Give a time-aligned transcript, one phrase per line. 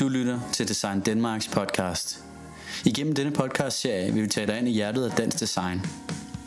[0.00, 2.24] Du lytter til Design Danmarks podcast.
[2.84, 5.80] Igennem denne podcast-serie vil vi tage dig ind i hjertet af dansk design.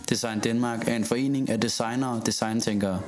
[0.09, 3.01] Design Danmark er en forening af designere og designtænkere.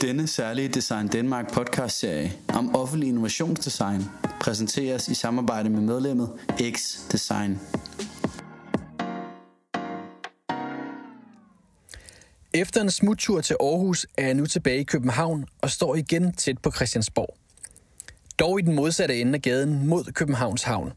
[0.00, 4.04] Denne særlige Design Danmark podcast-serie om offentlig innovationsdesign
[4.40, 6.30] præsenteres i samarbejde med medlemmet
[6.72, 7.60] X Design.
[12.54, 16.58] Efter en smuttur til Aarhus er jeg nu tilbage i København og står igen tæt
[16.58, 17.45] på Christiansborg.
[18.38, 20.92] Dog i den modsatte ende af gaden mod Københavns Havn.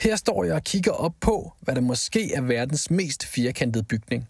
[0.00, 4.28] Her står jeg og kigger op på, hvad der måske er verdens mest firkantede bygning.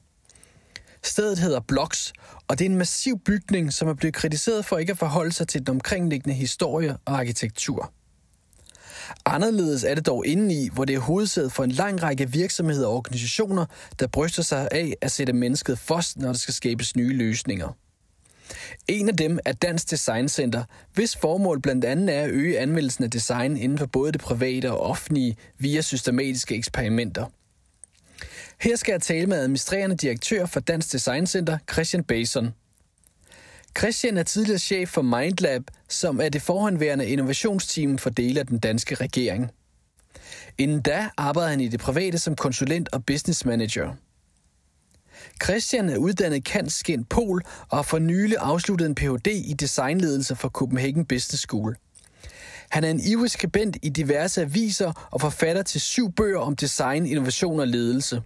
[1.02, 2.12] Stedet hedder Blocks,
[2.48, 5.48] og det er en massiv bygning, som er blevet kritiseret for ikke at forholde sig
[5.48, 7.92] til den omkringliggende historie og arkitektur.
[9.24, 12.94] Anderledes er det dog indeni, hvor det er hovedsædet for en lang række virksomheder og
[12.94, 13.66] organisationer,
[14.00, 17.76] der bryster sig af at sætte mennesket først, når der skal skabes nye løsninger.
[18.88, 20.64] En af dem er Dansk Design Center,
[20.94, 24.72] hvis formål blandt andet er at øge anvendelsen af design inden for både det private
[24.72, 27.26] og offentlige via systematiske eksperimenter.
[28.60, 32.54] Her skal jeg tale med administrerende direktør for Dansk Design Center, Christian Bason.
[33.78, 38.58] Christian er tidligere chef for Mindlab, som er det forhåndværende innovationsteam for dele af den
[38.58, 39.50] danske regering.
[40.58, 43.94] Inden da arbejdede han i det private som konsulent og business manager.
[45.42, 49.26] Christian er uddannet kantsken Pol og har for nylig afsluttet en Ph.D.
[49.26, 51.76] i designledelse fra Copenhagen Business School.
[52.68, 57.06] Han er en ivrig skribent i diverse aviser og forfatter til syv bøger om design,
[57.06, 58.22] innovation og ledelse.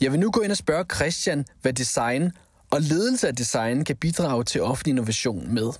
[0.00, 2.32] Jeg vil nu gå ind og spørge Christian, hvad design
[2.70, 5.70] og ledelse af design kan bidrage til offentlig innovation med.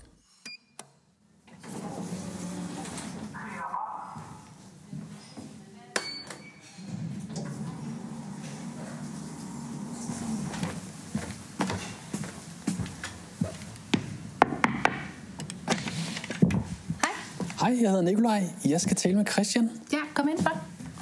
[17.65, 18.43] Hej, jeg hedder Nikolaj.
[18.65, 19.71] Jeg skal tale med Christian.
[19.93, 20.51] Ja, kom ind for.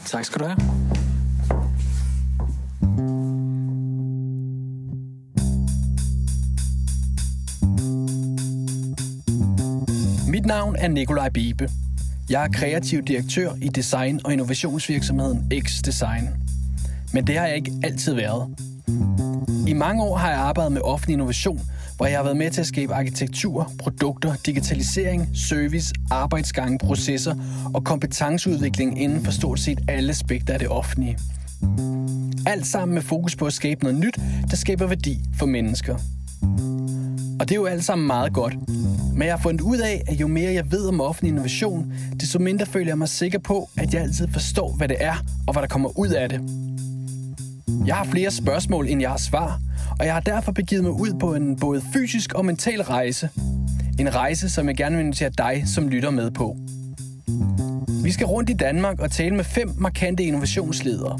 [0.06, 0.56] Tak skal du have.
[10.28, 11.68] Mit navn er Nikolaj Bibe.
[12.30, 16.28] Jeg er kreativ direktør i design- og innovationsvirksomheden X Design.
[17.12, 18.56] Men det har jeg ikke altid været.
[19.68, 21.60] I mange år har jeg arbejdet med offentlig innovation,
[22.02, 27.34] hvor jeg har været med til at skabe arkitektur, produkter, digitalisering, service, arbejdsgange, processer
[27.74, 31.18] og kompetenceudvikling inden for stort set alle aspekter af det offentlige.
[32.46, 34.18] Alt sammen med fokus på at skabe noget nyt,
[34.50, 35.94] der skaber værdi for mennesker.
[37.40, 38.54] Og det er jo alt sammen meget godt.
[39.12, 42.38] Men jeg har fundet ud af, at jo mere jeg ved om offentlig innovation, desto
[42.38, 45.14] mindre føler jeg mig sikker på, at jeg altid forstår, hvad det er
[45.46, 46.40] og hvad der kommer ud af det.
[47.86, 49.60] Jeg har flere spørgsmål, end jeg har svar,
[49.98, 53.28] og jeg har derfor begivet mig ud på en både fysisk og mental rejse.
[53.98, 56.56] En rejse, som jeg gerne vil invitere dig, som lytter med på.
[58.04, 61.18] Vi skal rundt i Danmark og tale med fem markante innovationsledere.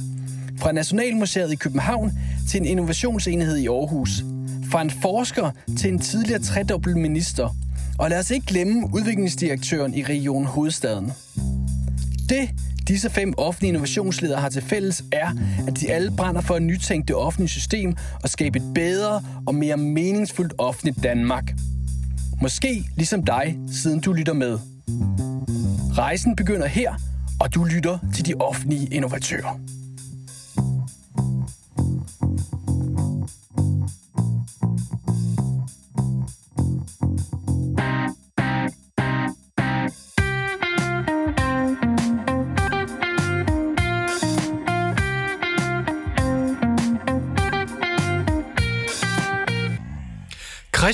[0.59, 2.12] Fra Nationalmuseet i København
[2.49, 4.25] til en innovationsenhed i Aarhus.
[4.71, 7.56] Fra en forsker til en tidligere tredobbelt minister.
[7.99, 11.12] Og lad os ikke glemme udviklingsdirektøren i Region Hovedstaden.
[12.28, 12.50] Det,
[12.88, 15.32] disse fem offentlige innovationsledere har til fælles, er,
[15.69, 19.54] at de alle brænder for at nytænke det offentlige system og skabe et bedre og
[19.54, 21.54] mere meningsfuldt offentligt Danmark.
[22.43, 24.59] Måske ligesom dig, siden du lytter med.
[25.98, 26.94] Rejsen begynder her,
[27.41, 29.81] og du lytter til de offentlige innovatører.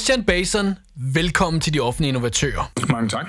[0.08, 2.72] Christian Bason, velkommen til de offentlige innovatører.
[2.92, 3.26] Mange tak.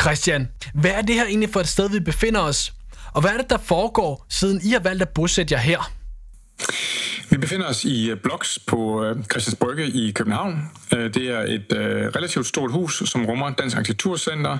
[0.00, 2.72] Christian, hvad er det her egentlig for et sted, vi befinder os?
[3.12, 5.92] Og hvad er det, der foregår, siden I har valgt at bosætte jer her?
[7.30, 10.70] Vi befinder os i øh, Blocks på øh, Christians Brygge i København.
[10.94, 11.66] Øh, det er et
[12.16, 14.58] relativt stort hus, som rummer Dansk Arkitekturcenter,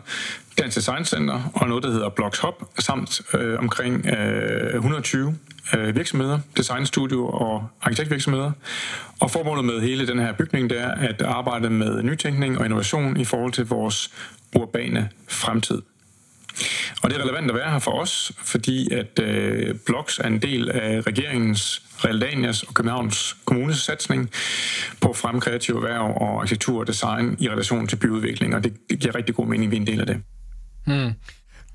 [0.58, 3.20] Dansk Design Center og noget, der hedder Blocks Hub, samt
[3.58, 4.06] omkring
[4.74, 5.38] 120
[5.94, 8.52] virksomheder, designstudio og arkitektvirksomheder.
[9.20, 13.16] Og formålet med hele den her bygning, det er at arbejde med nytænkning og innovation
[13.16, 14.10] i forhold til vores
[14.56, 15.82] urbane fremtid.
[17.02, 20.42] Og det er relevant at være her for os, fordi at øh, Blocks er en
[20.42, 24.30] del af regeringens, Realdanias og Københavns Kommunes satsning
[25.00, 29.00] på at fremme kreative erhverv og arkitektur og design i relation til byudvikling, og det,
[29.00, 30.22] giver rigtig god mening, at vi er en del af det.
[30.86, 31.12] Hmm.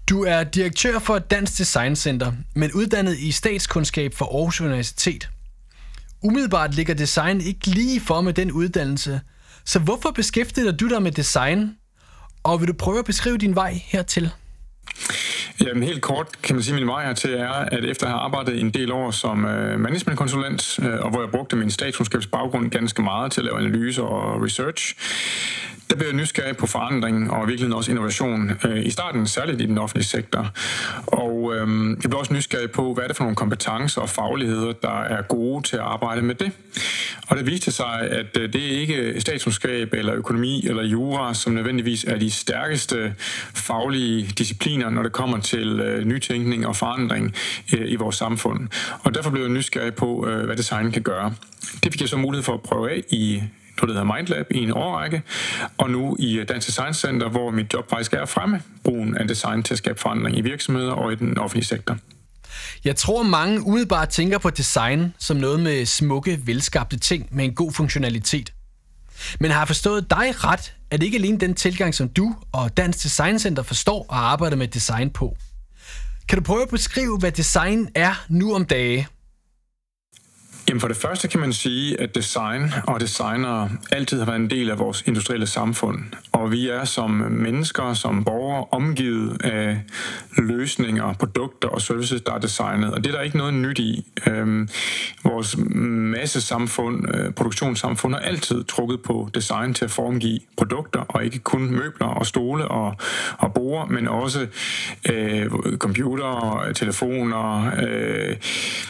[0.09, 5.29] Du er direktør for Dansk Design Center, men uddannet i statskundskab for Aarhus Universitet.
[6.23, 9.21] Umiddelbart ligger design ikke lige for med den uddannelse,
[9.65, 11.75] så hvorfor beskæftiger du dig med design?
[12.43, 14.31] Og vil du prøve at beskrive din vej hertil?
[15.63, 18.21] Jamen helt kort kan man sige, at min vej hertil er, at efter at have
[18.21, 23.01] arbejdet en del år som øh, managementkonsulent, øh, og hvor jeg brugte min statskundskabsbaggrund ganske
[23.01, 24.95] meget til at lave analyser og research,
[25.89, 28.51] der blev jeg nysgerrig på forandring og virkelig også innovation.
[28.65, 30.51] Øh, I starten særligt i den offentlige sektor.
[31.07, 34.71] Og øh, jeg blev også nysgerrig på, hvad er det for nogle kompetencer og fagligheder,
[34.71, 36.51] der er gode til at arbejde med det.
[37.27, 41.53] Og det viste sig, at øh, det er ikke statskundskab eller økonomi eller jura, som
[41.53, 43.15] nødvendigvis er de stærkeste
[43.53, 47.35] faglige discipliner, når det kommer til øh, nytænkning og forandring
[47.73, 48.67] øh, i vores samfund.
[49.03, 51.33] Og derfor blev jeg nysgerrig på, øh, hvad design kan gøre.
[51.83, 53.43] Det fik jeg så mulighed for at prøve af i
[53.81, 55.21] noget, der hedder Mindlab i en årrække,
[55.77, 59.17] og nu i øh, Dansk Design Center, hvor mit job faktisk er at fremme brugen
[59.17, 61.97] af design til at skabe forandring i virksomheder og i den offentlige sektor.
[62.83, 67.55] Jeg tror, mange umiddelbart tænker på design som noget med smukke, velskabte ting med en
[67.55, 68.53] god funktionalitet.
[69.39, 72.77] Men har jeg forstået dig ret, at det ikke alene den tilgang, som du og
[72.77, 75.37] Dansk Design Center forstår og arbejder med design på?
[76.29, 79.07] Kan du prøve at beskrive, hvad design er nu om dage?
[80.69, 84.49] Jamen for det første kan man sige, at design og designer altid har været en
[84.49, 85.99] del af vores industrielle samfund.
[86.31, 89.81] Og vi er som mennesker, som borgere, omgivet af
[90.37, 92.93] løsninger, produkter og services, der er designet.
[92.93, 94.05] Og det er der ikke noget nyt i.
[94.27, 94.69] Øhm,
[95.23, 101.39] vores massesamfund, øh, produktionssamfund har altid trukket på design til at formgive produkter, og ikke
[101.39, 102.95] kun møbler og stole og,
[103.37, 104.47] og borde, men også
[105.11, 108.35] øh, computer, telefoner, øh,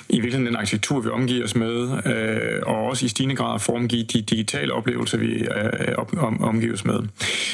[0.10, 3.60] i virkeligheden den arkitektur, vi omgiver os med, med, øh, og også i stigende grad
[3.60, 7.00] formgive de digitale oplevelser, vi øh, om, omgives med.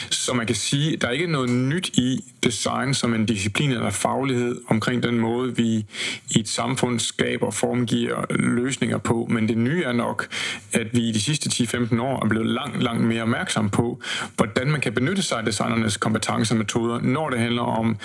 [0.10, 3.72] Så man kan sige, at der er ikke noget nyt i design som en disciplin
[3.72, 5.86] eller faglighed omkring den måde, vi
[6.30, 10.28] i et samfund skaber og formgiver løsninger på, men det nye er nok,
[10.74, 14.02] at vi i de sidste 10-15 år er blevet langt, langt mere opmærksom på,
[14.36, 17.98] hvordan man kan benytte sig af designernes kompetencer og metoder, når det handler om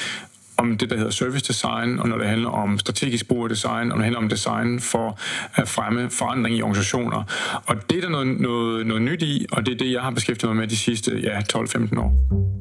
[0.56, 3.72] om det, der hedder service design, og når det handler om strategisk brug af design,
[3.72, 5.18] og når det handler om design for
[5.54, 7.22] at fremme forandring i organisationer.
[7.66, 10.10] Og det er der noget, noget, noget nyt i, og det er det, jeg har
[10.10, 12.53] beskæftiget mig med de sidste ja, 12-15 år.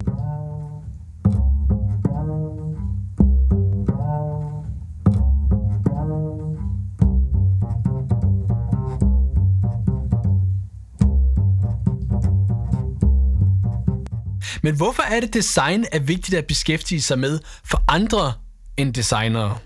[14.64, 18.34] Men hvorfor er det, design er vigtigt at beskæftige sig med for andre
[18.78, 19.58] end designere?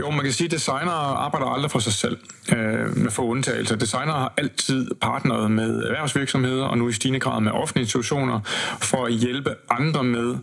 [0.00, 2.18] Jo, man kan sige, at designere arbejder aldrig for sig selv,
[2.52, 3.76] øh, med få undtagelser.
[3.76, 8.40] Designere har altid partneret med erhvervsvirksomheder, og nu i stigende grad med offentlige institutioner,
[8.80, 10.36] for at hjælpe andre med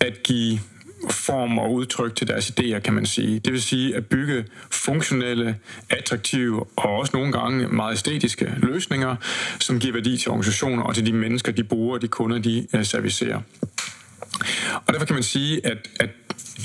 [0.00, 0.60] at give
[1.10, 3.38] form og udtryk til deres idéer, kan man sige.
[3.38, 5.56] Det vil sige at bygge funktionelle,
[5.90, 9.16] attraktive og også nogle gange meget æstetiske løsninger,
[9.60, 12.66] som giver værdi til organisationer og til de mennesker, de bruger og de kunder, de
[12.74, 13.40] øh, servicerer.
[14.86, 16.10] Og derfor kan man sige, at, at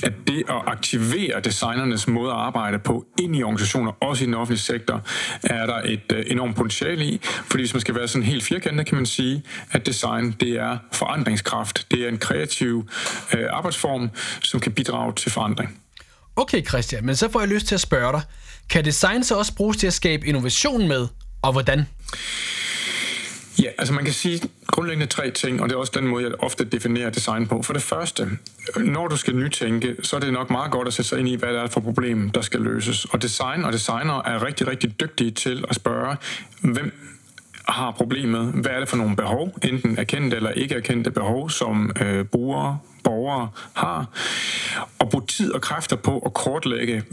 [0.03, 4.33] at det at aktivere designernes måde at arbejde på ind i organisationer, også i den
[4.33, 5.01] offentlige sektor,
[5.43, 7.19] er der et uh, enormt potentiale i.
[7.23, 10.77] Fordi hvis man skal være sådan helt firkantet, kan man sige, at design det er
[10.91, 11.87] forandringskraft.
[11.91, 12.89] Det er en kreativ
[13.33, 14.09] øh, arbejdsform,
[14.41, 15.79] som kan bidrage til forandring.
[16.35, 18.21] Okay Christian, men så får jeg lyst til at spørge dig.
[18.69, 21.07] Kan design så også bruges til at skabe innovation med,
[21.41, 21.85] og hvordan?
[23.67, 26.31] Ja, altså man kan sige grundlæggende tre ting, og det er også den måde, jeg
[26.39, 27.61] ofte definerer design på.
[27.61, 28.29] For det første,
[28.77, 31.35] når du skal nytænke, så er det nok meget godt at sætte sig ind i,
[31.35, 33.05] hvad det er for problem, der skal løses.
[33.05, 36.15] Og design og designer er rigtig, rigtig dygtige til at spørge,
[36.61, 36.93] hvem
[37.67, 41.91] har problemet, hvad er det for nogle behov, enten erkendte eller ikke erkendte behov, som
[42.01, 44.05] øh, brugere, borgere har,
[44.99, 47.03] og bruge tid og kræfter på at kortlægge,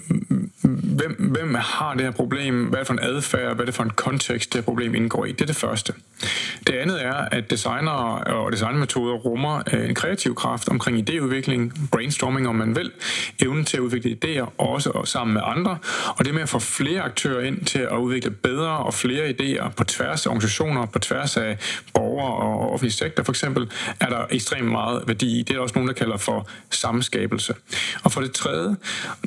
[0.62, 3.74] hvem, hvem har det her problem, hvad er det for en adfærd, hvad er det
[3.74, 5.32] for en kontekst, det her problem indgår i.
[5.32, 5.92] Det er det første.
[6.66, 12.48] Det andet er, at designer og designmetoder rummer øh, en kreativ kraft omkring idéudvikling, brainstorming
[12.48, 12.90] om man vil,
[13.42, 15.78] evnen til at udvikle idéer, også sammen med andre,
[16.16, 19.68] og det med at få flere aktører ind til at udvikle bedre og flere idéer
[19.68, 21.58] på tværs af organisationer, på tværs af
[21.94, 25.42] borgere og offentlig sektor for eksempel, er der ekstremt meget værdi i.
[25.42, 27.54] Det er også nogle, der kalder for samskabelse.
[28.02, 28.76] Og for det tredje,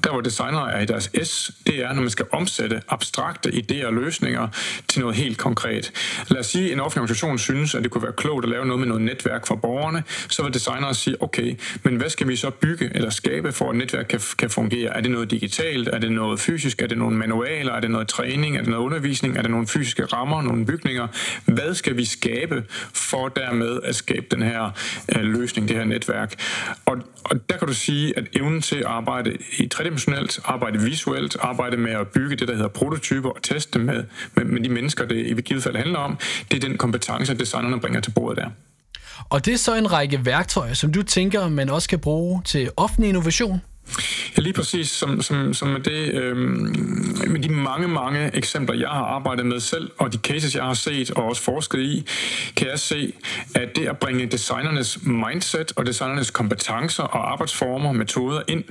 [0.03, 3.85] der hvor designere er i deres S, det er, når man skal omsætte abstrakte idéer
[3.85, 4.47] og løsninger
[4.87, 5.91] til noget helt konkret.
[6.27, 8.79] Lad os sige, en offentlig organisation synes, at det kunne være klogt at lave noget
[8.79, 12.49] med noget netværk for borgerne, så vil designere sige, okay, men hvad skal vi så
[12.49, 14.97] bygge eller skabe for, at netværk kan, kan fungere?
[14.97, 15.87] Er det noget digitalt?
[15.87, 16.81] Er det noget fysisk?
[16.81, 17.73] Er det nogle manualer?
[17.73, 18.57] Er det noget træning?
[18.57, 19.37] Er det noget undervisning?
[19.37, 20.41] Er det nogle fysiske rammer?
[20.41, 21.07] Nogle bygninger?
[21.45, 22.63] Hvad skal vi skabe
[22.93, 24.71] for dermed at skabe den her
[25.15, 26.36] øh, løsning, det her netværk?
[26.85, 31.37] Og, og der kan du sige, at evnen til at arbejde i tredimensionelt, arbejde visuelt,
[31.39, 34.03] arbejde med at bygge det, der hedder prototyper og teste med,
[34.35, 36.17] med, med de mennesker, det i givet fald handler om,
[36.51, 38.49] det er den kompetence, designerne bringer til bordet der.
[39.29, 42.69] Og det er så en række værktøjer, som du tænker, man også kan bruge til
[42.77, 43.61] offentlig innovation?
[44.37, 44.89] Ja, lige præcis.
[44.89, 46.37] Som, som, som med, det, øh,
[47.27, 50.73] med de mange, mange eksempler, jeg har arbejdet med selv, og de cases, jeg har
[50.73, 52.05] set og også forsket i,
[52.55, 53.13] kan jeg se,
[53.55, 58.63] at det at bringe designernes mindset og designernes kompetencer og arbejdsformer, metoder ind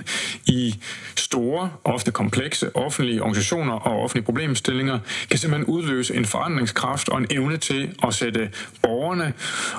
[0.45, 0.75] i
[1.15, 7.27] store, ofte komplekse offentlige organisationer og offentlige problemstillinger, kan simpelthen udløse en forandringskraft og en
[7.31, 8.49] evne til at sætte
[8.81, 9.33] borgerne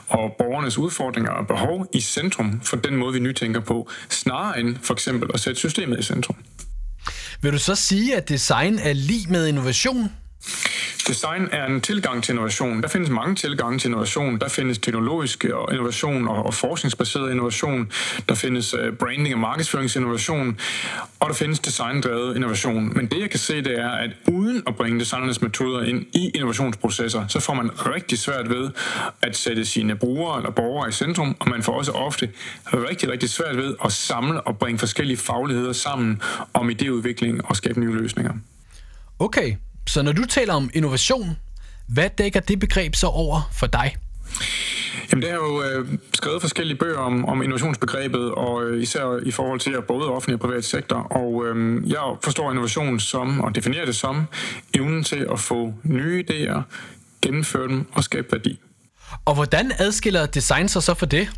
[0.09, 4.77] og borgernes udfordringer og behov i centrum for den måde, vi nytænker på, snarere end
[4.83, 6.37] for eksempel at sætte systemet i centrum.
[7.43, 10.13] Vil du så sige, at design er lige med innovation?
[11.09, 12.83] Design er en tilgang til innovation.
[12.83, 14.39] Der findes mange tilgange til innovation.
[14.39, 17.93] Der findes teknologisk øh, innovation og, forskningsbaseret innovation.
[18.29, 20.61] Der findes øh, branding og markedsføringsinnovation.
[21.21, 22.93] Og der findes designdrevet innovation.
[22.97, 26.31] Men det jeg kan se, det er, at uden at bringe designernes metoder ind i
[26.35, 28.71] innovationsprocesser, så får man rigtig svært ved
[29.23, 32.31] at sætte sine brugere eller borgere i centrum, og man får også ofte
[32.67, 36.23] rigtig, rigtig svært ved at samle og bringe forskellige fagligheder sammen
[36.55, 38.33] om idéudvikling og skabe nye løsninger.
[39.19, 39.57] Okay,
[39.89, 41.37] så når du taler om innovation,
[41.87, 43.97] hvad dækker det begreb så over for dig?
[45.11, 49.31] Jamen, det har jo øh, skrevet forskellige bøger om, om innovationsbegrebet, og øh, især i
[49.31, 50.97] forhold til både offentlig og privat sektor.
[50.97, 54.25] Og øh, jeg forstår innovation som, og definerer det som,
[54.75, 56.61] evnen til at få nye idéer,
[57.23, 58.61] gennemføre dem og skabe værdi.
[59.25, 61.29] Og hvordan adskiller design sig så for det?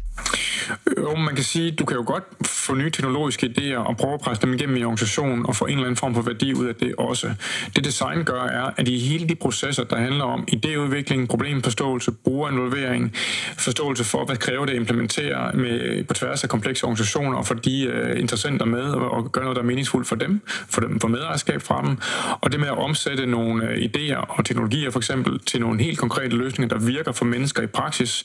[0.98, 4.20] Jo, man kan sige, du kan jo godt få nye teknologiske idéer og prøve at
[4.20, 6.74] presse dem igennem i organisationen og få en eller anden form for værdi ud af
[6.74, 7.34] det også.
[7.76, 13.12] Det design gør er, at i hele de processer, der handler om idéudvikling, problemforståelse, brugerinvolvering,
[13.58, 17.54] forståelse for, hvad kræver det at implementere med, på tværs af komplekse organisationer og få
[17.54, 21.00] de uh, interessenter med og, og gøre noget, der er meningsfuldt for dem, for dem
[21.00, 21.96] for medejerskab fra dem,
[22.40, 25.98] og det med at omsætte nogle uh, idéer og teknologier for eksempel til nogle helt
[25.98, 28.24] konkrete løsninger, der virker for mennesker i praksis,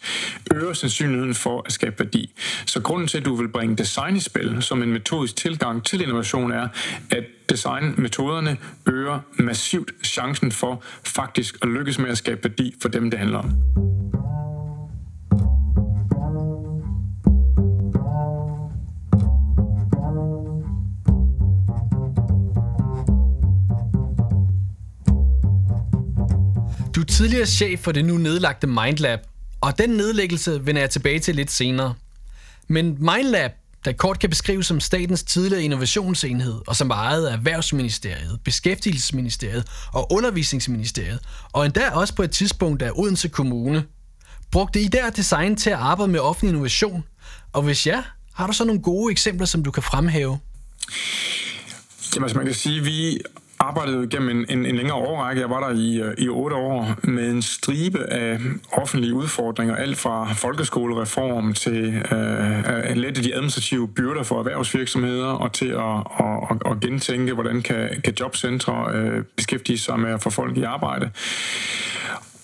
[0.54, 2.34] øger sandsynligheden for at skabe værdi.
[2.66, 6.02] Så grunden til, at du vil bringe design i spil som en metodisk tilgang til
[6.02, 6.68] innovation er,
[7.12, 13.12] at designmetoderne øger massivt chancen for faktisk at lykkes med at skabe værdi for dem,
[13.12, 13.52] det handler om.
[26.96, 29.20] Du er tidligere chef for det nu nedlagte Mindlab,
[29.62, 31.94] og den nedlæggelse vender jeg tilbage til lidt senere.
[32.68, 33.52] Men Mindlab,
[33.86, 39.68] der kort kan beskrives som statens tidligere innovationsenhed, og som var ejet af Erhvervsministeriet, Beskæftigelsesministeriet
[39.94, 41.20] og Undervisningsministeriet,
[41.54, 43.84] og endda også på et tidspunkt af Odense Kommune,
[44.52, 47.04] brugte I der design til at arbejde med offentlig innovation?
[47.54, 48.04] Og hvis ja,
[48.34, 50.40] har du så nogle gode eksempler, som du kan fremhæve?
[52.16, 53.20] Jamen, altså man kan sige, at vi
[53.68, 55.42] arbejdede gennem en, en, en længere årrække.
[55.42, 58.40] Jeg var der i, øh, i otte år med en stribe af
[58.72, 65.54] offentlige udfordringer, alt fra folkeskolereform til øh, at lette de administrative byrder for erhvervsvirksomheder og
[65.54, 70.22] til at, at, at, at gentænke, hvordan kan, kan jobcentre øh, beskæftige sig med at
[70.22, 71.12] få folk i arbejde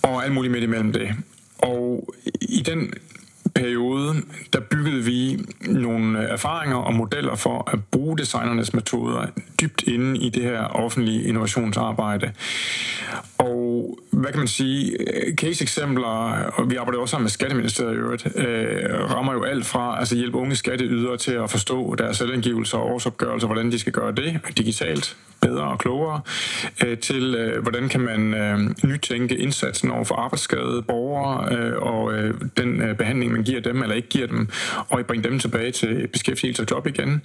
[0.01, 1.09] og alt muligt midt imellem det.
[1.57, 2.93] Og i den
[3.55, 4.15] periode,
[4.53, 9.25] der byggede vi nogle øh, erfaringer og modeller for at bruge designernes metoder
[9.61, 12.31] dybt inde i det her offentlige innovationsarbejde.
[13.37, 16.07] Og hvad kan man sige, øh, case-eksempler,
[16.53, 20.15] og vi arbejder også sammen med Skatteministeriet i øvrigt, øh, rammer jo alt fra altså
[20.15, 24.39] hjælpe unge skatteydere til at forstå deres selvangivelser og årsopgørelser, hvordan de skal gøre det
[24.57, 26.21] digitalt, bedre og klogere,
[26.85, 32.13] øh, til øh, hvordan kan man øh, nytænke indsatsen over for arbejdsskadede borgere øh, og
[32.13, 34.49] øh, den øh, behandling, man giver dem eller ikke giver dem,
[34.89, 37.21] og bringe dem tilbage til beskæftigelse og job igen,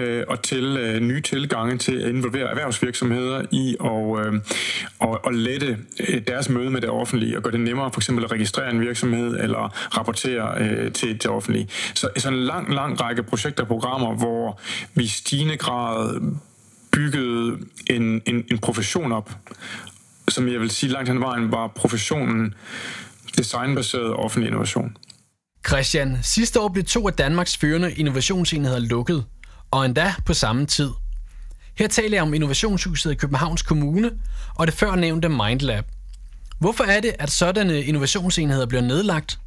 [0.00, 4.32] øh, og til øh, nye tilgange til at involvere erhvervsvirksomheder i og, øh,
[4.98, 8.24] og, og lette øh, deres møde med det offentlige og gøre det nemmere for eksempel
[8.24, 11.68] at registrere en virksomhed eller rapportere øh, til det offentlige.
[11.94, 14.60] Så, så en lang, lang række projekter og programmer, hvor
[14.94, 16.20] vi i stigende grad
[16.92, 19.30] byggede en, en, en profession op,
[20.28, 22.54] som jeg vil sige langt hen vejen var professionen
[23.38, 24.96] designbaseret offentlig innovation.
[25.66, 29.24] Christian, sidste år blev to af Danmarks førende innovationsenheder lukket,
[29.70, 30.90] og endda på samme tid.
[31.74, 34.10] Her taler jeg om Innovationshuset i Københavns Kommune
[34.54, 35.84] og det før nævnte Mindlab.
[36.58, 39.38] Hvorfor er det, at sådanne innovationsenheder bliver nedlagt?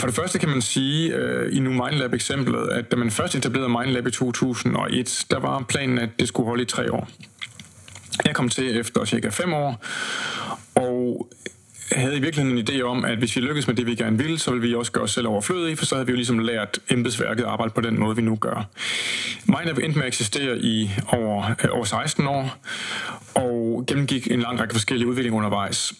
[0.00, 3.68] For det første kan man sige øh, i nu Mindlab-eksemplet, at da man først etablerede
[3.68, 7.08] Mindlab i 2001, der var planen, at det skulle holde i tre år.
[8.24, 9.84] Jeg kom til efter cirka fem år,
[10.74, 11.28] og
[11.94, 14.38] havde i virkeligheden en idé om, at hvis vi lykkedes med det, vi gerne vil,
[14.38, 16.78] så vil vi også gøre os selv overflødige, for så havde vi jo ligesom lært
[16.90, 18.68] embedsværket at arbejde på den måde, vi nu gør.
[19.46, 22.56] Mindlab endte med at eksistere i over, øh, over 16 år,
[23.34, 25.92] og gennemgik en lang række forskellige udviklinger undervejs.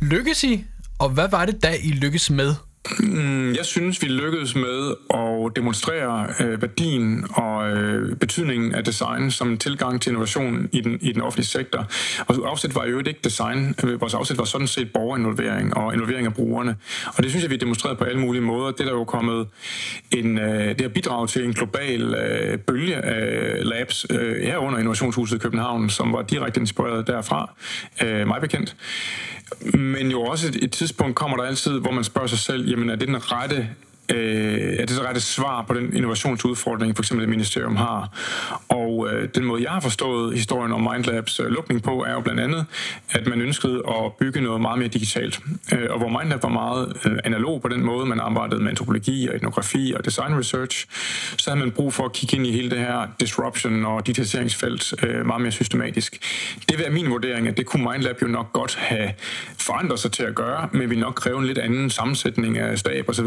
[0.00, 0.64] Lykkes I?
[0.98, 2.54] Og hvad var det da, I lykkes med?
[3.00, 9.30] Mm, jeg synes, vi lykkedes med at demonstrere øh, værdien og øh, betydningen af design
[9.30, 11.86] som en tilgang til innovation i den, i den offentlige sektor.
[12.26, 13.74] Og afsæt var jo ikke design.
[13.84, 16.76] Øh, vores afsæt var sådan set borgerinvolvering og involvering af brugerne.
[17.16, 18.70] Og det synes jeg, vi demonstreret på alle mulige måder.
[18.70, 19.46] Det er der jo kommet
[20.10, 25.36] en, øh, det har bidraget til en global øh, bølge af labs øh, herunder Innovationshuset
[25.36, 27.54] i København, som var direkte inspireret derfra,
[28.02, 28.76] øh, mig bekendt.
[29.74, 32.90] Men jo også et, et tidspunkt kommer der altid, hvor man spørger sig selv, jamen
[32.90, 33.68] er det den rette
[34.14, 38.10] øh, er det så rette svar på den innovationsudfordring, for eksempel det ministerium har.
[38.68, 42.20] Og øh, den måde, jeg har forstået historien om Mindlabs øh, lukning på, er jo
[42.20, 42.66] blandt andet,
[43.10, 45.40] at man ønskede at bygge noget meget mere digitalt.
[45.72, 49.28] Øh, og hvor Mindlab var meget øh, analog på den måde, man arbejdede med antropologi
[49.28, 50.86] og etnografi og design research,
[51.36, 54.94] så havde man brug for at kigge ind i hele det her disruption og digitaliseringsfelt
[55.02, 56.18] øh, meget mere systematisk.
[56.68, 59.12] Det vil være min vurdering, at det kunne Mindlab jo nok godt have
[59.58, 63.08] forandret sig til at gøre, men vi nok kræve en lidt anden sammensætning af stab
[63.08, 63.26] osv.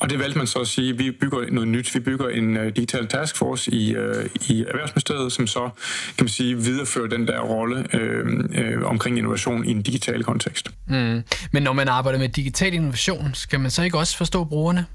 [0.00, 1.94] Og det valgte man så at sige, at vi bygger noget nyt.
[1.94, 4.02] Vi bygger en uh, digital taskforce i, uh,
[4.48, 5.70] i Erhvervsministeriet, som så
[6.16, 10.70] kan man sige viderefører den der rolle uh, uh, omkring innovation i en digital kontekst.
[10.88, 11.22] Mm.
[11.52, 14.86] Men når man arbejder med digital innovation, skal man så ikke også forstå brugerne?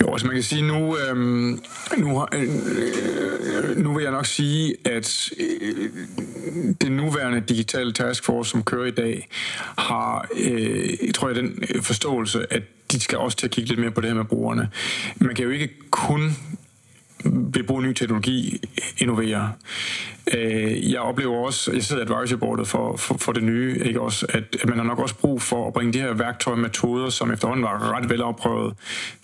[0.00, 1.62] Jo, altså man kan sige, nu, øhm,
[1.98, 5.90] nu, øh, nu vil jeg nok sige, at øh,
[6.80, 9.28] det nuværende digitale taskforce, som kører i dag,
[9.78, 13.90] har, øh, tror jeg, den forståelse, at de skal også til at kigge lidt mere
[13.90, 14.70] på det her med brugerne.
[15.16, 16.36] Man kan jo ikke kun
[17.24, 18.60] ved bruge ny teknologi
[18.98, 19.52] innovere.
[20.34, 24.00] Øh, jeg oplever også, jeg sidder i advisory boardet for, for, for det nye, ikke
[24.00, 26.62] også, at, at man har nok også brug for at bringe de her værktøjer og
[26.62, 28.74] metoder, som efterhånden var ret velafprøvet,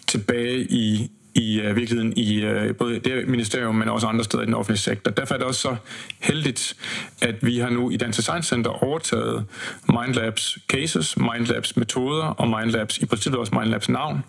[0.07, 4.47] tilbage i, i uh, virkeligheden i uh, både det ministerium, men også andre steder i
[4.47, 5.11] den offentlige sektor.
[5.11, 5.77] Derfor er det også så
[6.21, 6.77] heldigt,
[7.21, 9.45] at vi har nu i Dansk Design Center overtaget
[9.89, 14.25] Mindlabs cases, Mindlabs metoder og Mindlabs, i princippet også Mindlabs navn,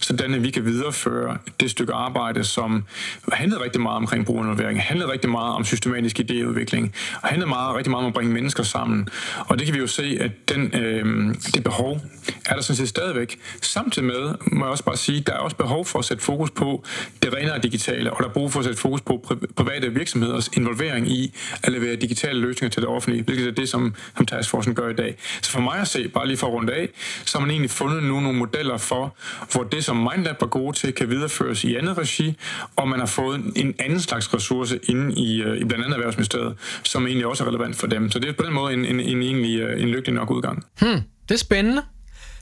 [0.00, 2.84] sådan at vi kan videreføre det stykke arbejde, som
[3.32, 7.90] handlede rigtig meget omkring brugerinvolvering, handlede rigtig meget om systematisk idéudvikling, og handlede meget, rigtig
[7.90, 9.08] meget om at bringe mennesker sammen.
[9.48, 12.00] Og det kan vi jo se, at den, øh, det behov
[12.46, 13.38] er der sådan set stadigvæk.
[13.62, 16.49] Samtidig med, må jeg også bare sige, der er også behov for at sætte fokus
[16.58, 16.84] fokus på
[17.22, 21.08] det renere digitale, og der er brug for at sætte fokus på private virksomheders involvering
[21.08, 24.88] i at levere digitale løsninger til det offentlige, hvilket er det, som, som Taskforcen gør
[24.88, 25.16] i dag.
[25.42, 26.88] Så for mig at se, bare lige for at runde af,
[27.24, 29.16] så har man egentlig fundet nu nogle modeller for,
[29.52, 32.36] hvor det, som Mindlab var gode til, kan videreføres i andet regi,
[32.76, 36.56] og man har fået en anden slags ressource inde i, øh, i blandt andet Erhvervsministeriet,
[36.82, 38.10] som egentlig også er relevant for dem.
[38.10, 40.64] Så det er på den måde en, en, en, egentlig, øh, en lykkelig nok udgang.
[40.80, 41.82] Hmm, det er spændende.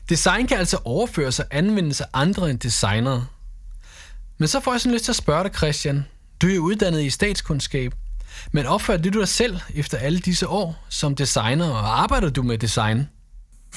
[0.09, 3.27] Design kan altså overføres og anvendes af andre end designere.
[4.39, 6.07] Men så får jeg sådan lyst til at spørge dig, Christian.
[6.43, 7.93] Du er uddannet i statskundskab,
[8.53, 12.59] men opfører du dig selv efter alle disse år som designer, og arbejder du med
[12.59, 13.09] design?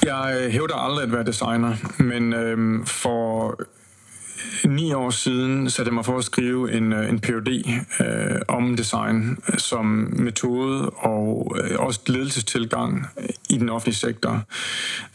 [0.04, 3.58] Jeg øh, hævder aldrig at være designer, men øhm, for
[4.64, 7.48] ni år siden satte jeg mig for at skrive en, øh, en PhD
[8.00, 13.06] øh, om design som metode og øh, også ledelsestilgang
[13.50, 14.42] i den offentlige sektor.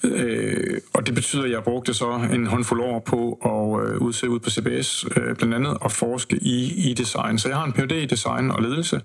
[0.04, 4.30] Øh, og det betyder, at jeg brugte så en håndfuld år på at øh, udse
[4.30, 7.40] ud på CBS, øh, blandt andet at forske i, i design.
[7.40, 9.02] Så jeg har en PhD i design og ledelse,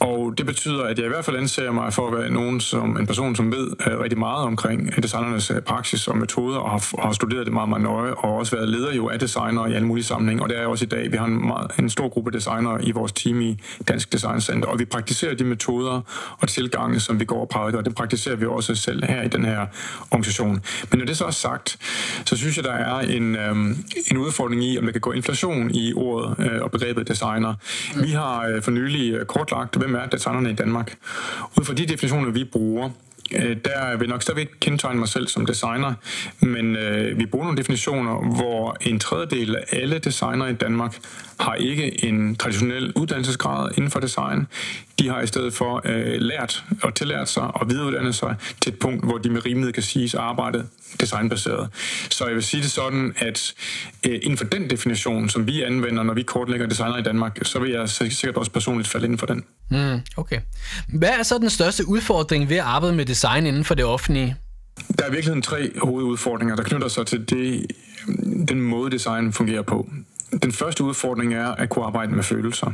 [0.00, 2.96] og det betyder, at jeg i hvert fald anser mig for at være nogen som,
[2.96, 7.02] en person, som ved øh, rigtig meget omkring designernes øh, praksis og metoder, og har,
[7.02, 9.86] har studeret det meget, meget nøje, og også været leder jo af designere i alle
[9.86, 11.12] mulige sammenhænge, og det er jeg også i dag.
[11.12, 14.68] Vi har en, meget, en stor gruppe designere i vores team i Dansk Design Center,
[14.68, 16.00] og vi praktiserer de metoder
[16.38, 19.28] og tilgange, som vi går og prædiker, og det praktiserer vi også selv her i
[19.28, 19.66] den her
[20.10, 20.60] organisation.
[20.90, 21.78] Men når det så er sagt,
[22.24, 23.76] så synes jeg, der er en, øhm,
[24.10, 27.54] en udfordring i, om der kan gå inflation i ordet øh, og begrebet designer.
[27.96, 30.96] Vi har øh, for nylig øh, kortlagt, hvem er designerne i Danmark.
[31.58, 32.90] Ud fra de definitioner, vi bruger,
[33.34, 35.94] øh, der vil nok stadigvæk kendetegne mig selv som designer,
[36.40, 40.98] men øh, vi bruger nogle definitioner, hvor en tredjedel af alle designer i Danmark
[41.40, 44.46] har ikke en traditionel uddannelsesgrad inden for design.
[45.00, 48.78] De har i stedet for øh, lært og tillært sig og videreuddannet sig til et
[48.78, 50.66] punkt, hvor de med rimelighed kan siges arbejde
[51.00, 51.68] designbaseret.
[52.10, 53.54] Så jeg vil sige det sådan, at
[54.06, 57.58] øh, inden for den definition, som vi anvender, når vi kortlægger designer i Danmark, så
[57.58, 59.44] vil jeg sikkert også personligt falde inden for den.
[59.70, 60.40] Mm, okay.
[60.88, 64.36] Hvad er så den største udfordring ved at arbejde med design inden for det offentlige?
[64.98, 67.66] Der er virkelig tre hovedudfordringer, der knytter sig til det,
[68.48, 69.90] den måde, design fungerer på.
[70.42, 72.72] Den første udfordring er at kunne arbejde med følelser.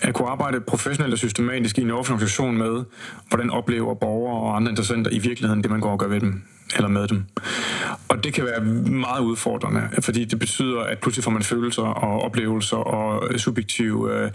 [0.00, 2.84] At kunne arbejde professionelt og systematisk i en offentlig organisation med,
[3.28, 6.42] hvordan oplever borgere og andre interessenter i virkeligheden det, man går og gør ved dem?
[6.76, 7.24] Eller med dem.
[8.08, 12.22] Og det kan være meget udfordrende, fordi det betyder, at pludselig får man følelser og
[12.22, 14.30] oplevelser og subjektive øh,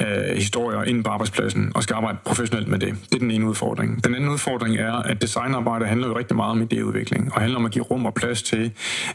[0.00, 2.94] øh, historier ind på arbejdspladsen og skal arbejde professionelt med det.
[3.08, 4.04] Det er den ene udfordring.
[4.04, 7.64] Den anden udfordring er, at designarbejde handler jo rigtig meget om idéudvikling og handler om
[7.64, 8.72] at give rum og plads til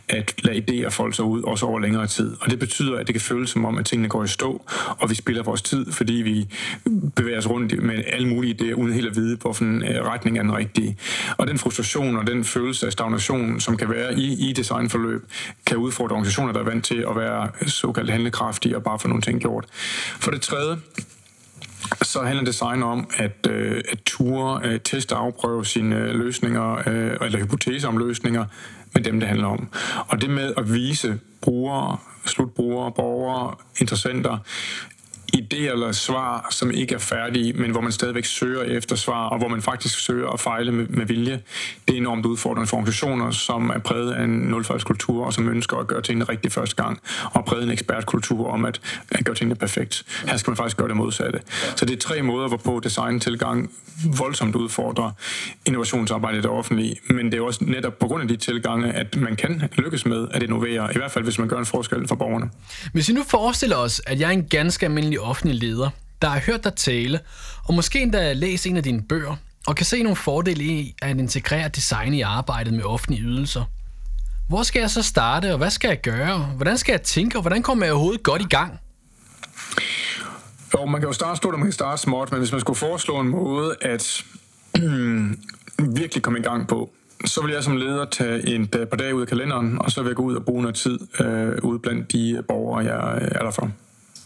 [0.09, 2.35] at lade idéer folde sig ud, også over længere tid.
[2.41, 4.65] Og det betyder, at det kan føles som om, at tingene går i stå,
[4.97, 6.47] og vi spiller vores tid, fordi vi
[7.15, 10.41] bevæger os rundt med alle mulige idéer, uden helt at vide, hvorfor øh, retning er
[10.41, 10.97] den rigtige.
[11.37, 15.25] Og den frustration og den følelse af stagnation, som kan være i, i designforløb,
[15.65, 19.21] kan udfordre organisationer, der er vant til at være såkaldt handlekraftige og bare få nogle
[19.21, 19.65] ting gjort.
[20.19, 20.77] For det tredje,
[22.01, 26.75] så handler design om at, øh, at ture, øh, teste og afprøve sine øh, løsninger,
[26.75, 28.45] øh, eller hypoteser om løsninger,
[28.93, 29.67] med dem, det handler om.
[30.07, 34.37] Og det med at vise brugere, slutbrugere, borgere, interessenter,
[35.35, 39.37] idéer eller svar, som ikke er færdige, men hvor man stadigvæk søger efter svar, og
[39.37, 41.41] hvor man faktisk søger at fejle med, med vilje.
[41.87, 45.77] Det er enormt udfordrende for organisationer, som er præget af en nulfejlskultur, og som ønsker
[45.77, 46.99] at gøre tingene rigtigt første gang,
[47.33, 50.03] og præget en ekspertkultur om at, at gøre tingene perfekt.
[50.27, 51.39] Her skal man faktisk gøre det modsatte.
[51.75, 53.71] Så det er tre måder, hvorpå design-tilgang
[54.17, 55.11] voldsomt udfordrer
[55.65, 59.15] innovationsarbejdet i det offentlige, men det er også netop på grund af de tilgange, at
[59.15, 62.15] man kan lykkes med at innovere, i hvert fald hvis man gør en forskel for
[62.15, 62.49] borgerne.
[62.93, 65.89] Hvis vi nu forestiller os, at jeg er en ganske almindelig offentlig leder,
[66.21, 67.19] der har hørt dig tale,
[67.63, 69.35] og måske endda læst en af dine bøger,
[69.67, 73.63] og kan se nogle fordele i at integrere design i arbejdet med offentlige ydelser.
[74.49, 76.37] Hvor skal jeg så starte, og hvad skal jeg gøre?
[76.37, 78.79] Hvordan skal jeg tænke, og hvordan kommer jeg overhovedet godt i gang?
[80.73, 82.77] Jo, man kan jo starte stort, og man kan starte småt, men hvis man skulle
[82.77, 84.23] foreslå en måde at
[86.01, 86.89] virkelig komme i gang på,
[87.25, 90.09] så vil jeg som leder tage en par dage ud af kalenderen, og så vil
[90.09, 93.51] jeg gå ud og bruge noget tid øh, ude blandt de borgere, jeg er der
[93.51, 93.71] for.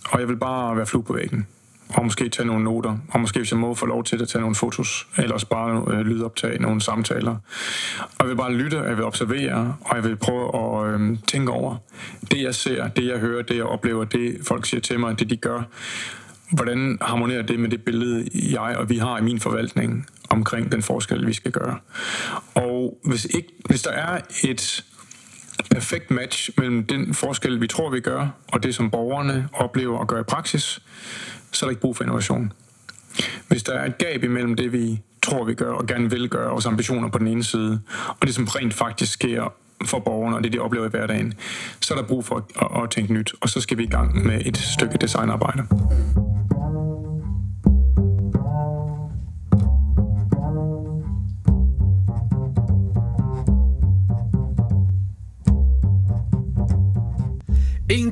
[0.09, 1.47] Og jeg vil bare være flug på væggen.
[1.89, 2.97] Og måske tage nogle noter.
[3.09, 5.07] Og måske, hvis jeg må få lov til at tage nogle fotos.
[5.17, 7.35] Eller også bare øh, lydoptage nogle samtaler.
[8.01, 9.75] Og jeg vil bare lytte, og jeg vil observere.
[9.81, 11.75] Og jeg vil prøve at øh, tænke over
[12.31, 15.29] det, jeg ser, det, jeg hører, det, jeg oplever, det, folk siger til mig, det,
[15.29, 15.61] de gør.
[16.51, 20.81] Hvordan harmonerer det med det billede, jeg og vi har i min forvaltning omkring den
[20.81, 21.77] forskel, vi skal gøre?
[22.55, 24.85] Og hvis, ikke, hvis der er et
[25.71, 30.07] perfekt match mellem den forskel, vi tror, vi gør, og det, som borgerne oplever og
[30.07, 30.81] gør i praksis,
[31.51, 32.53] så er der ikke brug for innovation.
[33.47, 36.49] Hvis der er et gab imellem det, vi tror, vi gør og gerne vil gøre,
[36.49, 39.53] vores ambitioner på den ene side, og det, som rent faktisk sker
[39.85, 41.33] for borgerne, og det, de oplever i hverdagen,
[41.81, 43.89] så er der brug for at, at, at tænke nyt, og så skal vi i
[43.89, 45.63] gang med et stykke designarbejde.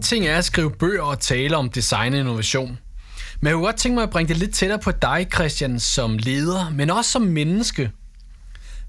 [0.02, 2.80] Ting er at skrive bøger og tale om design og innovation.
[3.40, 6.18] Men jeg kunne godt tænke mig at bringe det lidt tættere på dig, Christian, som
[6.18, 7.92] leder, men også som menneske.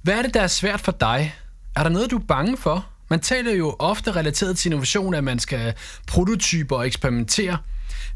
[0.03, 1.35] Hvad er det, der er svært for dig?
[1.77, 2.87] Er der noget, du er bange for?
[3.11, 5.75] Man taler jo ofte relateret til innovation, at man skal
[6.07, 7.59] prototyper og eksperimentere.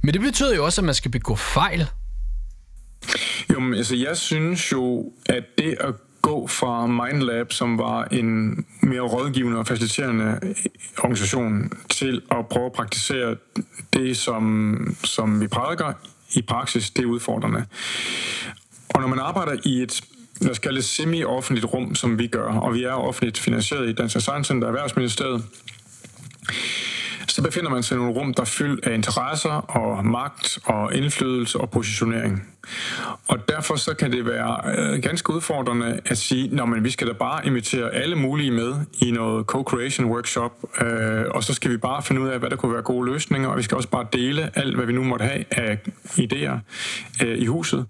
[0.02, 1.88] Men det betyder jo også, at man skal begå fejl.
[3.52, 5.94] Jo, men altså jeg synes jo, at det at
[6.26, 10.40] gå fra MindLab, som var en mere rådgivende og faciliterende
[10.98, 13.36] organisation, til at prøve at praktisere
[13.92, 15.92] det, som, som vi prædiker
[16.34, 17.64] i praksis, det er udfordrende.
[18.94, 20.02] Og når man arbejder i et
[20.40, 23.92] lad os kalde det semi-offentligt rum, som vi gør, og vi er offentligt finansieret i
[23.92, 25.44] Dansk Science Center Erhvervsministeriet,
[27.28, 30.94] så befinder man sig i nogle rum, der er fyldt af interesser og magt og
[30.94, 32.55] indflydelse og positionering.
[33.28, 37.12] Og derfor så kan det være øh, ganske udfordrende at sige, at vi skal da
[37.12, 42.02] bare invitere alle mulige med i noget co-creation workshop, øh, og så skal vi bare
[42.02, 44.50] finde ud af, hvad der kunne være gode løsninger, og vi skal også bare dele
[44.54, 46.58] alt, hvad vi nu måtte have af idéer
[47.24, 47.86] øh, i huset,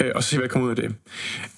[0.00, 0.94] øh, og så se, hvad der kommer ud af det.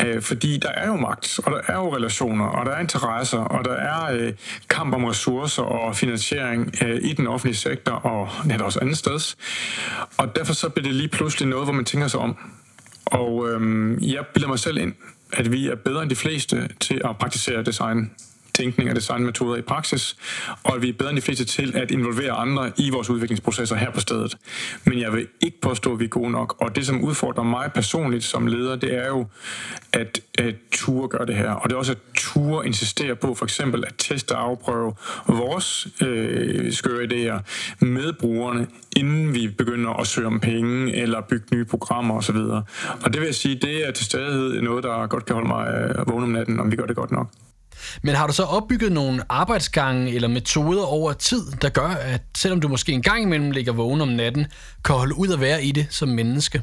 [0.06, 3.38] Øh, fordi der er jo magt, og der er jo relationer, og der er interesser,
[3.38, 4.32] og der er øh,
[4.68, 9.37] kamp om ressourcer og finansiering øh, i den offentlige sektor, og net også andet steds.
[10.16, 12.37] Og derfor så bliver det lige pludselig noget, hvor man tænker sig om,
[13.07, 14.95] og øhm, jeg bilder mig selv ind,
[15.33, 18.11] at vi er bedre end de fleste til at praktisere design
[18.55, 20.17] tænkning og designmetoder i praksis,
[20.62, 23.77] og at vi er bedre end de fleste til at involvere andre i vores udviklingsprocesser
[23.77, 24.37] her på stedet.
[24.85, 27.71] Men jeg vil ikke påstå, at vi er gode nok, og det, som udfordrer mig
[27.75, 29.27] personligt som leder, det er jo
[29.93, 33.45] at, at ture gøre det her, og det er også at ture insistere på for
[33.45, 34.95] eksempel at teste og afprøve
[35.29, 37.41] vores øh, skøre idéer
[37.81, 42.37] med brugerne, inden vi begynder at søge om penge eller bygge nye programmer osv.
[42.37, 45.69] Og det vil jeg sige, det er til stadighed noget, der godt kan holde mig
[45.75, 47.27] øh, vågen om natten, om vi gør det godt nok.
[48.03, 52.61] Men har du så opbygget nogle arbejdsgange eller metoder over tid, der gør, at selvom
[52.61, 54.47] du måske en gang imellem ligger vågen om natten,
[54.85, 56.62] kan holde ud at være i det som menneske?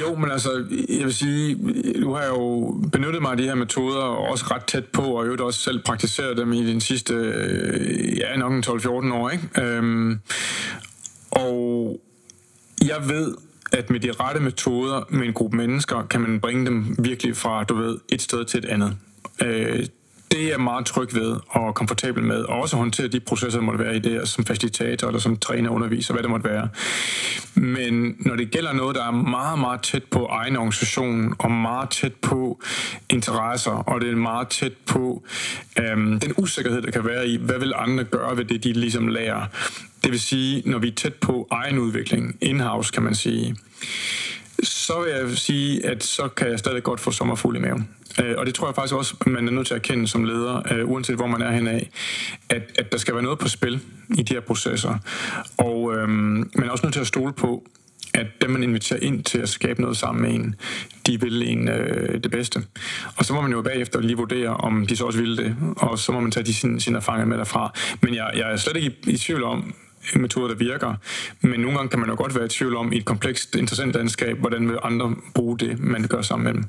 [0.00, 0.50] Jo, men altså,
[0.88, 1.56] jeg vil sige,
[2.00, 5.02] nu har jeg jo benyttet mig af de her metoder, og også ret tæt på,
[5.02, 9.48] og jo også selv praktiseret dem i den sidste, øh, ja, nok 12-14 år, ikke?
[9.60, 10.20] Øhm,
[11.30, 12.00] og
[12.86, 13.34] jeg ved,
[13.72, 17.64] at med de rette metoder med en gruppe mennesker, kan man bringe dem virkelig fra,
[17.64, 18.96] du ved, et sted til et andet.
[19.42, 19.86] Øh,
[20.30, 23.66] det er jeg meget tryg ved og komfortabel med, og også håndtere de processer, der
[23.66, 26.68] måtte være i det, som facilitator eller som træner, underviser, hvad det måtte være.
[27.54, 31.90] Men når det gælder noget, der er meget, meget tæt på egen organisation, og meget
[31.90, 32.62] tæt på
[33.10, 35.24] interesser, og det er meget tæt på
[35.78, 39.08] øhm, den usikkerhed, der kan være i, hvad vil andre gøre ved det, de ligesom
[39.08, 39.46] lærer.
[40.04, 43.56] Det vil sige, når vi er tæt på egen udvikling, in-house kan man sige,
[44.62, 47.88] så vil jeg sige, at så kan jeg stadig godt få sommerfugl i maven.
[48.22, 50.72] Øh, og det tror jeg faktisk også, man er nødt til at erkende som leder,
[50.72, 51.80] øh, uanset hvor man er henad,
[52.48, 53.80] at, at der skal være noget på spil
[54.18, 54.98] i de her processer.
[55.58, 57.64] Og øhm, man er også nødt til at stole på,
[58.14, 60.54] at dem, man inviterer ind til at skabe noget sammen med en,
[61.06, 62.62] de vil en øh, det bedste.
[63.16, 65.98] Og så må man jo bagefter lige vurdere, om de så også vil det, og
[65.98, 67.72] så må man tage de sine, sine erfaringer med derfra.
[68.00, 69.74] Men jeg, jeg er slet ikke i, i tvivl om,
[70.16, 70.94] metoder, der virker.
[71.40, 73.94] Men nogle gange kan man jo godt være i tvivl om i et komplekst, interessant
[73.94, 76.64] landskab, hvordan vil andre bruge det, man gør sammen med dem.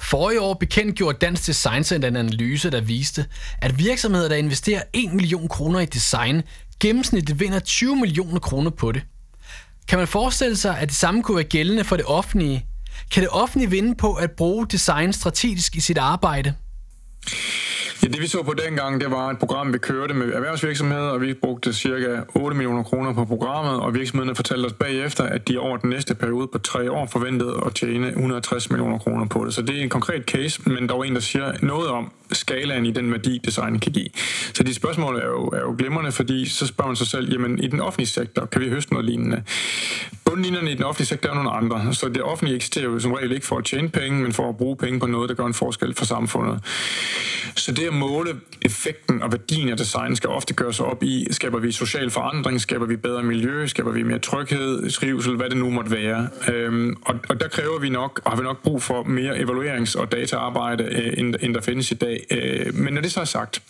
[0.00, 3.26] Forrige år bekendtgjorde Dansk Design Center en analyse, der viste,
[3.58, 6.42] at virksomheder, der investerer 1 million kroner i design,
[6.80, 9.02] gennemsnitligt vinder 20 millioner kroner på det.
[9.88, 12.66] Kan man forestille sig, at det samme kunne være gældende for det offentlige?
[13.10, 16.54] Kan det offentlige vinde på at bruge design strategisk i sit arbejde?
[18.02, 21.20] Ja, det vi så på dengang, det var et program, vi kørte med erhvervsvirksomheder, og
[21.20, 25.58] vi brugte cirka 8 millioner kroner på programmet, og virksomhederne fortalte os bagefter, at de
[25.58, 29.54] over den næste periode på tre år forventede at tjene 160 millioner kroner på det.
[29.54, 32.86] Så det er en konkret case, men der er en, der siger noget om skalaen
[32.86, 34.08] i den værdi, design kan give.
[34.54, 37.58] Så de spørgsmål er jo, er jo glimrende, fordi så spørger man sig selv, jamen
[37.58, 39.42] i den offentlige sektor, kan vi høste noget lignende?
[40.24, 43.32] Bundlinjerne i den offentlige sektor er nogle andre, så det offentlige eksisterer jo som regel
[43.32, 45.54] ikke for at tjene penge, men for at bruge penge på noget, der gør en
[45.54, 46.60] forskel for samfundet.
[47.56, 48.30] Så det at måle
[48.62, 52.86] effekten og værdien af design skal ofte gøres op i, skaber vi social forandring, skaber
[52.86, 56.28] vi bedre miljø, skaber vi mere tryghed, trivsel, hvad det nu måtte være.
[56.52, 60.00] Øhm, og, og der kræver vi nok, og har vi nok brug for mere evaluerings-
[60.00, 62.26] og dataarbejde, øh, end, end der findes i dag.
[62.30, 63.62] Øh, men når det så er sagt,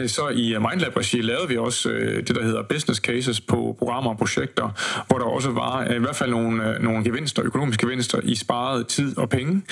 [0.00, 3.76] øh, så i øh, Mindlab-regi lavede vi også øh, det, der hedder business cases på
[3.78, 4.70] programmer og projekter,
[5.08, 8.34] hvor der også var øh, i hvert fald nogle, øh, nogle gevinster, økonomiske gevinster i
[8.34, 9.62] sparet tid og penge.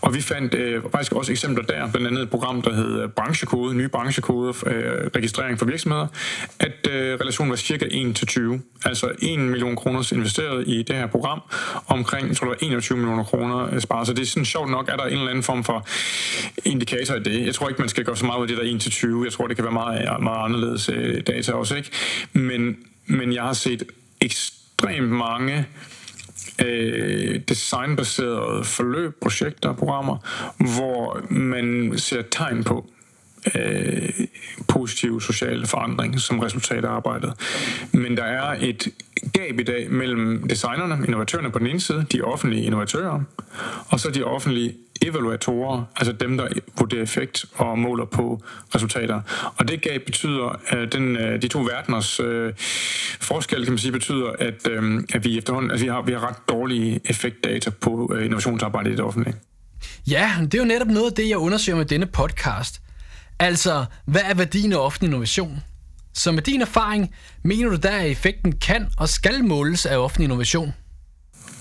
[0.00, 3.22] Og vi fandt øh, faktisk også eksempler der, blandt andet et program, der hed hedder
[3.22, 6.06] branchekode, nye branchekode, øh, registrering for virksomheder,
[6.58, 8.62] at øh, relationen var cirka 1 til 20.
[8.84, 11.42] Altså 1 million kroner investeret i det her program,
[11.86, 14.06] omkring, jeg tror det var 21 millioner kroner øh, sparet.
[14.06, 15.86] Så det er sådan sjovt nok, er der en eller anden form for
[16.64, 17.46] indikator i det.
[17.46, 19.24] Jeg tror ikke, man skal gøre så meget ud af det der 1 til 20.
[19.24, 21.90] Jeg tror, det kan være meget, meget anderledes øh, data også, ikke?
[22.32, 23.82] Men, men jeg har set
[24.20, 25.66] ekstremt mange
[26.62, 30.16] øh, designbaserede forløb, projekter og programmer,
[30.78, 32.90] hvor man ser tegn på,
[33.54, 34.08] øh,
[34.68, 37.32] positiv social forandring som resultat af arbejdet.
[37.92, 38.88] Men der er et
[39.32, 43.20] gab i dag mellem designerne, innovatørerne på den ene side, de offentlige innovatører,
[43.88, 48.42] og så de offentlige evaluatorer, altså dem, der vurderer effekt og måler på
[48.74, 49.20] resultater.
[49.56, 52.52] Og det gab betyder, at den, øh, de to verdeners øh,
[53.20, 56.28] forskel, kan man sige, betyder, at, øh, at vi efterhånden, altså vi har, vi har
[56.28, 59.34] ret dårlige effektdata på øh, innovationsarbejde i det offentlige.
[60.06, 62.83] Ja, det er jo netop noget af det, jeg undersøger med denne podcast.
[63.44, 65.62] Altså, hvad er værdien af offentlig innovation?
[66.14, 70.24] Så med din erfaring, mener du der, at effekten kan og skal måles af offentlig
[70.24, 70.74] innovation?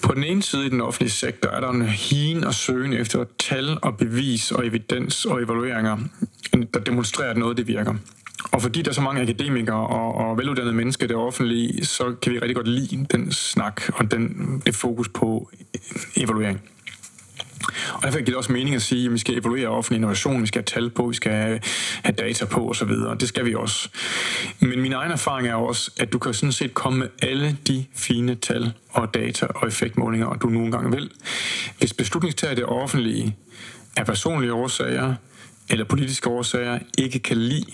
[0.01, 3.25] På den ene side i den offentlige sektor er der en hien og søgen efter
[3.39, 5.97] tal og bevis og evidens og evalueringer,
[6.73, 7.95] der demonstrerer, at noget det virker.
[8.51, 12.15] Og fordi der er så mange akademikere og, og veluddannede mennesker i det offentlige, så
[12.21, 15.49] kan vi rigtig godt lide den snak og den, det fokus på
[16.15, 16.61] evaluering.
[17.93, 20.47] Og derfor giver det også mening at sige, at vi skal evaluere offentlig innovation, vi
[20.47, 21.61] skal have tal på, vi skal
[22.03, 22.89] have data på osv.
[23.19, 23.89] Det skal vi også.
[24.59, 27.85] Men min egen erfaring er også, at du kan sådan set komme med alle de
[27.95, 31.11] fine tal og data og effektmålinger, du nogle gange vil.
[31.77, 33.35] Hvis beslutningstager det offentlige
[33.97, 35.15] af personlige årsager
[35.69, 37.73] eller politiske årsager ikke kan lide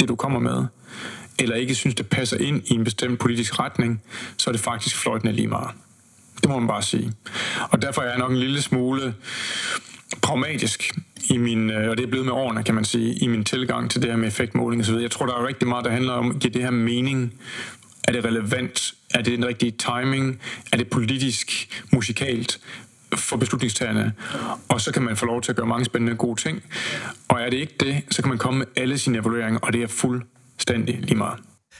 [0.00, 0.64] det, du kommer med,
[1.38, 4.02] eller ikke synes, det passer ind i en bestemt politisk retning,
[4.36, 5.70] så er det faktisk fløjtende lige meget.
[6.42, 7.12] Det må man bare sige.
[7.70, 9.14] Og derfor er jeg nok en lille smule
[10.22, 10.92] pragmatisk
[11.30, 13.90] i min, øh, og det er blevet med årene, kan man sige, i min tilgang
[13.90, 14.94] til det her med effektmåling osv.
[14.94, 17.32] Jeg tror, der er rigtig meget, der handler om giver det her mening.
[18.08, 18.94] Er det relevant?
[19.14, 20.40] Er det den rigtige timing?
[20.72, 22.60] Er det politisk, musikalt?
[23.14, 24.12] for beslutningstagerne,
[24.68, 26.62] og så kan man få lov til at gøre mange spændende gode ting.
[27.28, 29.82] Og er det ikke det, så kan man komme med alle sine evalueringer, og det
[29.82, 31.38] er fuldstændig lige meget.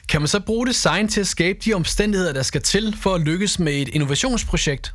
[0.08, 3.20] Kan man så bruge design til at skabe de omstændigheder, der skal til for at
[3.20, 4.94] lykkes med et innovationsprojekt?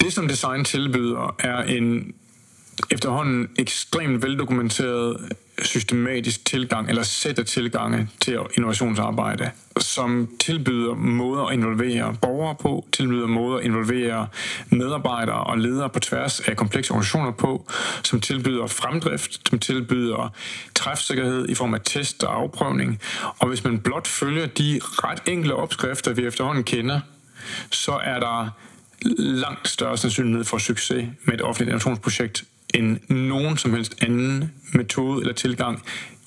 [0.00, 2.14] Det, som design tilbyder, er en
[2.90, 11.54] efterhånden ekstremt veldokumenteret systematisk tilgang eller sæt af tilgange til innovationsarbejde, som tilbyder måder at
[11.54, 14.28] involvere borgere på, tilbyder måder at involvere
[14.70, 17.70] medarbejdere og ledere på tværs af komplekse organisationer på,
[18.02, 20.34] som tilbyder fremdrift, som tilbyder
[20.74, 23.00] træfsikkerhed i form af test og afprøvning.
[23.38, 27.00] Og hvis man blot følger de ret enkle opskrifter, vi efterhånden kender,
[27.70, 28.48] så er der
[29.18, 35.20] langt større sandsynlighed for succes med et offentligt innovationsprojekt end nogen som helst anden metode
[35.20, 35.82] eller tilgang,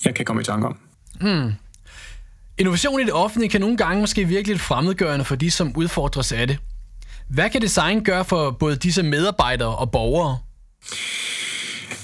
[0.05, 0.77] jeg kan komme i tanke om.
[1.21, 1.53] Hmm.
[2.57, 6.31] Innovation i det offentlige kan nogle gange måske virke lidt fremmedgørende for de, som udfordres
[6.31, 6.57] af det.
[7.27, 10.37] Hvad kan design gøre for både disse medarbejdere og borgere?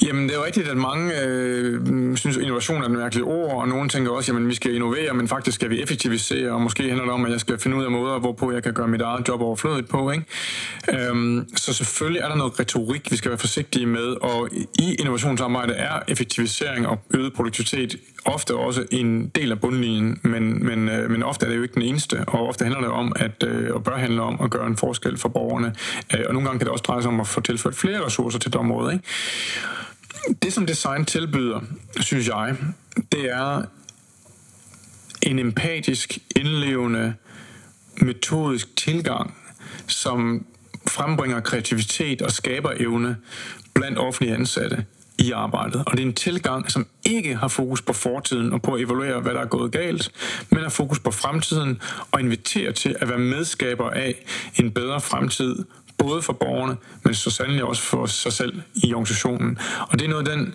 [0.07, 3.61] Jamen, det er jo rigtigt, at mange øh, synes, at innovation er et mærkeligt ord,
[3.61, 6.83] og nogen tænker også, at vi skal innovere, men faktisk skal vi effektivisere, og måske
[6.83, 9.01] handler det om, at jeg skal finde ud af måder, hvorpå jeg kan gøre mit
[9.01, 10.11] eget job overflødigt på.
[10.11, 10.25] Ikke?
[10.93, 15.73] Øhm, så selvfølgelig er der noget retorik, vi skal være forsigtige med, og i innovationsarbejde
[15.73, 21.23] er effektivisering og øget produktivitet ofte også en del af bundlinjen, men, men, øh, men
[21.23, 23.83] ofte er det jo ikke den eneste, og ofte handler det om, at, øh, og
[23.83, 25.75] bør handle om at gøre en forskel for borgerne,
[26.13, 28.39] øh, og nogle gange kan det også dreje sig om at få tilført flere ressourcer
[28.39, 28.93] til det område.
[28.93, 29.05] Ikke?
[30.41, 31.61] Det, som design tilbyder,
[31.99, 32.55] synes jeg,
[33.11, 33.63] det er
[35.21, 37.13] en empatisk, indlevende,
[38.01, 39.37] metodisk tilgang,
[39.87, 40.45] som
[40.87, 43.17] frembringer kreativitet og skaber evne
[43.73, 44.85] blandt offentlige ansatte
[45.17, 45.83] i arbejdet.
[45.85, 49.21] Og det er en tilgang, som ikke har fokus på fortiden og på at evaluere,
[49.21, 50.11] hvad der er gået galt,
[50.49, 54.25] men har fokus på fremtiden og inviterer til at være medskaber af
[54.55, 55.65] en bedre fremtid
[55.97, 59.57] både for borgerne, men så sandelig også for sig selv i organisationen.
[59.79, 60.53] Og det er noget af den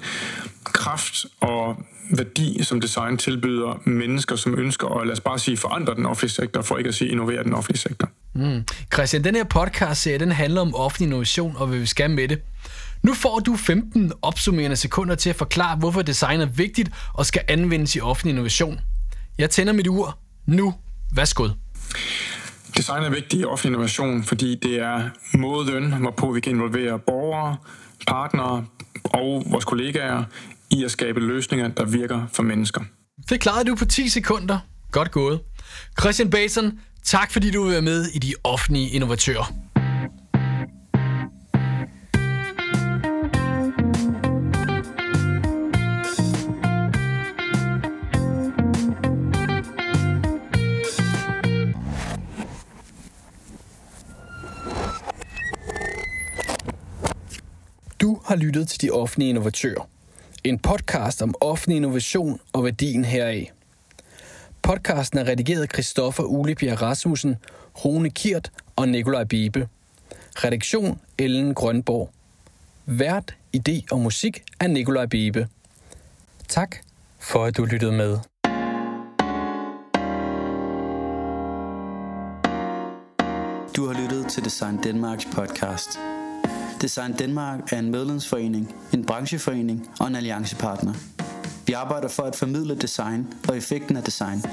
[0.64, 1.76] kraft og
[2.16, 6.30] værdi, som design tilbyder mennesker, som ønsker at, lad os bare sige, forandre den offentlige
[6.30, 8.08] sektor, for ikke at sige innovere den offentlige sektor.
[8.34, 8.64] Mm.
[8.94, 12.42] Christian, den her podcast-serie, den handler om offentlig innovation og hvad vi skal med det.
[13.02, 17.42] Nu får du 15 opsummerende sekunder til at forklare, hvorfor design er vigtigt og skal
[17.48, 18.80] anvendes i offentlig innovation.
[19.38, 20.18] Jeg tænder mit ur.
[20.46, 20.74] Nu,
[21.14, 21.48] værsgo.
[22.76, 27.56] Design er vigtigt i offentlig innovation, fordi det er måden, hvorpå vi kan involvere borgere,
[28.06, 28.64] partnere
[29.04, 30.24] og vores kollegaer
[30.70, 32.80] i at skabe løsninger, der virker for mennesker.
[33.28, 34.58] Det klarede du på 10 sekunder.
[34.92, 35.40] Godt gået.
[36.00, 39.71] Christian Basen, tak fordi du vil være med i de offentlige innovatører.
[58.02, 59.88] Du har lyttet til De Offentlige Innovatører.
[60.44, 63.52] En podcast om offentlig innovation og værdien heraf.
[64.62, 67.36] Podcasten er redigeret af Christoffer Ulebjerg Rasmussen,
[67.84, 69.68] Rune Kirt og Nikolaj Bibe.
[70.34, 72.10] Redaktion Ellen Grønborg.
[72.86, 75.48] Vært, idé og musik af Nikolaj Bibe.
[76.48, 76.76] Tak
[77.18, 78.18] for at du lyttede med.
[83.76, 85.98] Du har lyttet til Design Danmarks podcast.
[86.82, 90.94] Design Danmark er en medlemsforening, en brancheforening og en alliancepartner.
[91.66, 94.44] Vi arbejder for at formidle design og effekten af design.